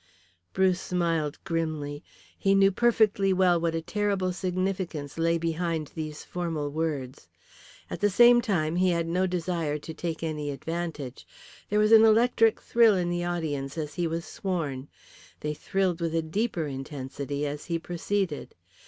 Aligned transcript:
Bruce 0.51 0.81
smiled 0.81 1.37
grimly. 1.43 2.03
He 2.35 2.55
knew 2.55 2.71
perfectly 2.71 3.31
well 3.33 3.61
what 3.61 3.75
a 3.75 3.83
terrible 3.83 4.33
significance 4.33 5.19
lay 5.19 5.37
behind 5.37 5.91
these 5.93 6.23
formal 6.23 6.71
words. 6.71 7.27
At 7.87 7.99
the 7.99 8.09
same 8.09 8.41
time, 8.41 8.75
he 8.77 8.89
had 8.89 9.05
no 9.05 9.27
desire 9.27 9.77
to 9.77 9.93
take 9.93 10.23
any 10.23 10.49
advantage. 10.49 11.27
There 11.69 11.77
was 11.77 11.91
an 11.91 12.03
electric 12.03 12.59
thrill 12.59 12.95
in 12.95 13.11
the 13.11 13.23
audience 13.23 13.77
as 13.77 13.93
he 13.93 14.07
was 14.07 14.25
sworn. 14.25 14.87
They 15.41 15.53
thrilled 15.53 16.01
with 16.01 16.15
a 16.15 16.23
deeper 16.23 16.65
intensity 16.65 17.45
as 17.45 17.65
he 17.65 17.77
proceeded. 17.77 18.55